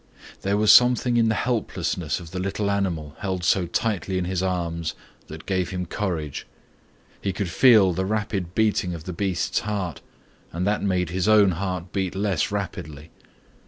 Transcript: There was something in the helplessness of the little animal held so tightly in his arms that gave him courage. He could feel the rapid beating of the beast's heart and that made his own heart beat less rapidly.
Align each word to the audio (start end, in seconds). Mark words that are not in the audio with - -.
There 0.41 0.57
was 0.57 0.71
something 0.71 1.15
in 1.15 1.29
the 1.29 1.35
helplessness 1.35 2.19
of 2.19 2.31
the 2.31 2.39
little 2.39 2.71
animal 2.71 3.15
held 3.19 3.43
so 3.43 3.67
tightly 3.67 4.17
in 4.17 4.25
his 4.25 4.41
arms 4.41 4.95
that 5.27 5.45
gave 5.45 5.69
him 5.69 5.85
courage. 5.85 6.47
He 7.21 7.31
could 7.31 7.51
feel 7.51 7.93
the 7.93 8.03
rapid 8.07 8.55
beating 8.55 8.95
of 8.95 9.03
the 9.03 9.13
beast's 9.13 9.59
heart 9.59 10.01
and 10.51 10.65
that 10.65 10.81
made 10.81 11.11
his 11.11 11.27
own 11.27 11.51
heart 11.51 11.91
beat 11.93 12.15
less 12.15 12.49
rapidly. 12.51 13.11